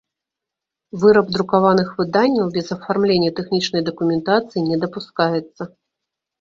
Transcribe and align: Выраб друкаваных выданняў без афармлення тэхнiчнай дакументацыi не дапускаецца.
Выраб 1.03 1.27
друкаваных 1.35 1.91
выданняў 1.99 2.49
без 2.57 2.73
афармлення 2.77 3.29
тэхнiчнай 3.43 3.87
дакументацыi 3.93 4.67
не 4.73 4.83
дапускаецца. 4.87 5.73